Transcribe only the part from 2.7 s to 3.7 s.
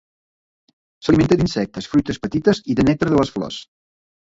i de nèctar de les flors.